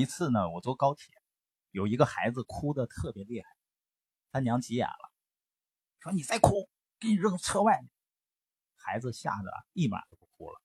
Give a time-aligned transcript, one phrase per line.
[0.00, 1.14] 一次呢，我坐高铁，
[1.70, 3.48] 有一个孩子哭得特别厉害，
[4.32, 5.12] 他娘急眼了，
[5.98, 7.90] 说：“你再哭，给你扔车外面。”
[8.74, 10.60] 孩子吓得立马就不哭了。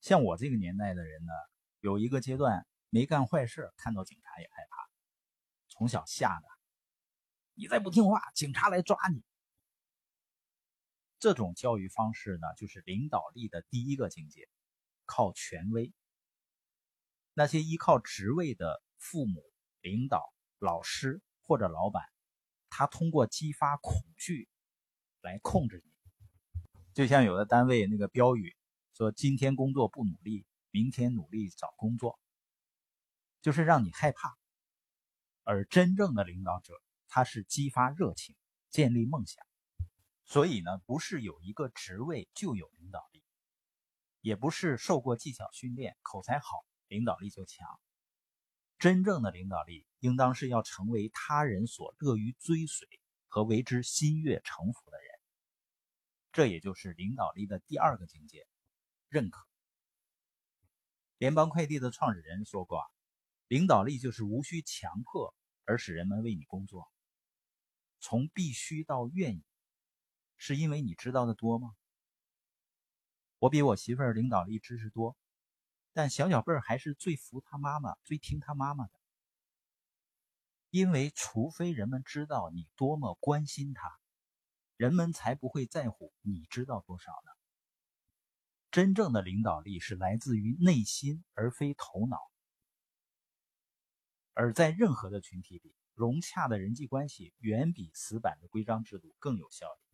[0.00, 1.32] 像我这个年代的人呢，
[1.78, 4.88] 有一个阶段没干坏事，看到警察也害怕，
[5.68, 6.48] 从小吓的，
[7.54, 9.22] 你再不听话，警察来抓你。
[11.18, 14.48] 这种教育方式呢，就是领导力的第一个境界，
[15.04, 15.92] 靠权威。
[17.38, 19.44] 那些依靠职位的父母、
[19.82, 22.02] 领导、老师或者老板，
[22.70, 24.48] 他通过激发恐惧
[25.20, 25.92] 来控制你。
[26.94, 28.56] 就像有的单位那个标语
[28.94, 32.18] 说：“今天工作不努力，明天努力找工作。”
[33.42, 34.34] 就是让你害怕。
[35.42, 36.72] 而真正的领导者，
[37.06, 38.34] 他是激发热情，
[38.70, 39.44] 建立梦想。
[40.24, 43.22] 所以呢，不是有一个职位就有领导力，
[44.22, 46.64] 也不是受过技巧训练、口才好。
[46.88, 47.66] 领导力就强。
[48.78, 52.86] 真正的领导力，应当是要成为他人所乐于追随
[53.26, 55.10] 和为之心悦诚服的人。
[56.32, 58.46] 这也就是领导力的第二个境界——
[59.08, 59.46] 认可。
[61.16, 62.84] 联邦快递的创始人说过
[63.48, 66.92] ：“领导力就是无需强迫而使人们为你工作。
[67.98, 69.42] 从必须到愿意，
[70.36, 71.74] 是因为你知道的多吗？”
[73.38, 75.16] 我比我媳妇儿领导力知识多。
[75.96, 78.92] 但小小贝儿还是最服他妈妈、最听他妈妈的，
[80.68, 83.98] 因为除非人们知道你多么关心他，
[84.76, 87.32] 人们才不会在乎你知道多少呢。
[88.70, 92.18] 真正的领导力是来自于内心，而非头脑。
[94.34, 99.85] 而在任何的群体里，融洽的人际关系远比死板的规章制度更有效率。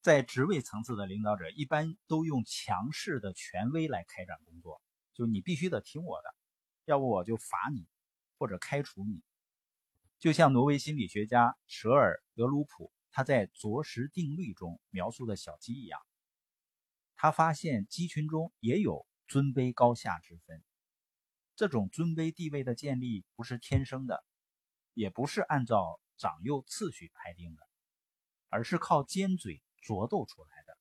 [0.00, 4.80] 在职位层次的领导者，一般都用强势的权威来开展工作，
[5.12, 6.34] 就你必须得听我的，
[6.84, 7.86] 要不我就罚你，
[8.38, 9.22] 或者开除你。
[10.18, 16.00] 就像挪威心理学家舍尔德鲁普他在《啄食定律》中描述的小鸡一样，
[17.16, 20.62] 他发现鸡群中也有尊卑高下之分。
[21.56, 24.24] 这种尊卑地位的建立不是天生的，
[24.94, 27.62] 也不是按照长幼次序排定的，
[28.48, 29.60] 而是靠尖嘴。
[29.80, 30.78] 啄斗出来的。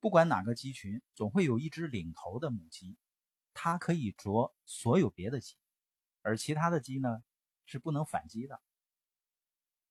[0.00, 2.96] 不管哪个鸡群，总会有一只领头的母鸡，
[3.52, 5.56] 它可以啄所有别的鸡，
[6.22, 7.22] 而其他的鸡呢
[7.66, 8.60] 是不能反击的。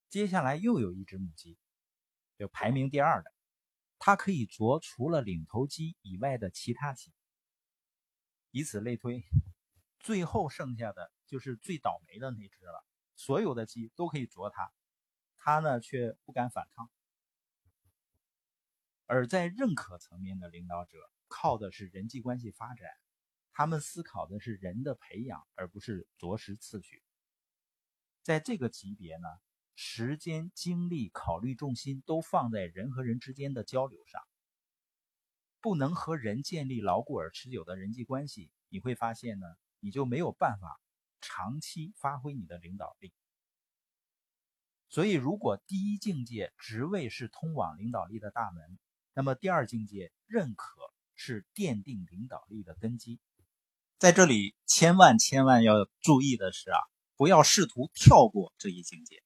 [0.09, 1.57] 接下来又有一只母鸡，
[2.37, 3.33] 就排名第二的，
[3.99, 7.11] 它可以啄除了领头鸡以外的其他鸡。
[8.51, 9.25] 以此类推，
[9.99, 12.85] 最后剩下的就是最倒霉的那只了。
[13.17, 14.71] 所有的鸡都可以啄它，
[15.35, 16.89] 它呢却不敢反抗。
[19.07, 20.97] 而在认可层面的领导者，
[21.27, 22.87] 靠的是人际关系发展，
[23.53, 27.01] 他们思考的是人的培养，而不是着实次序。
[28.21, 29.27] 在这个级别呢，
[29.75, 34.21] 时间、精力、考虑重心都放在人和人之间的交流上。
[35.61, 39.47] 不能和人建立牢固而持久的人际关系，你会发现呢，
[39.79, 40.79] 你就没有办法
[41.21, 43.13] 长期发挥你的领导力。
[44.89, 48.77] 所以，如果第一境界职位是通往领导力的大门，
[49.17, 53.19] 那么第二境界认可是奠定领导力的根基，
[53.97, 56.77] 在这里千万千万要注意的是啊，
[57.15, 59.23] 不要试图跳过这一境界。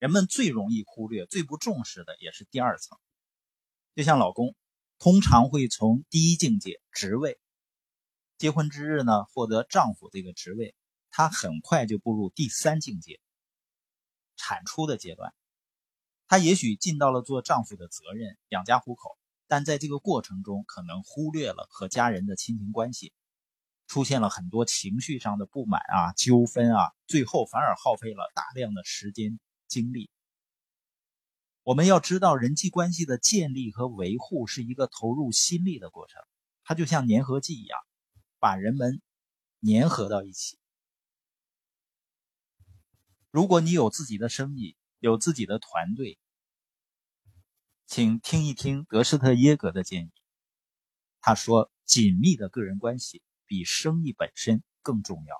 [0.00, 2.98] 人们最容易忽略、最不重视的也是第二层。
[3.94, 4.56] 就像老公，
[4.98, 7.38] 通常会从第一境界职位，
[8.38, 10.74] 结婚之日呢获得丈夫这个职位，
[11.10, 13.20] 他很快就步入第三境界，
[14.34, 15.32] 产出的阶段，
[16.26, 19.16] 他也许尽到了做丈夫的责任，养家糊口。
[19.48, 23.14] 但在这个过程中，可能忽略了和家人的亲情关系，
[23.86, 30.10] 出现了很多情绪上的不满啊、纠纷啊，最后反而耗费了大量的时间精力。
[31.62, 36.22] 我们要知道，人际关系的建立和维护是一个投入心力的过程，
[36.62, 37.78] 它就像粘合剂一样，
[38.38, 39.00] 把人们
[39.62, 40.58] 粘合到一起。
[43.30, 46.18] 如果你有自己的生意，有自己的团队。
[47.90, 50.10] 请听一听德施特耶格的建议。
[51.22, 55.34] 他说：“紧密的个人关系比生意本身更重要。”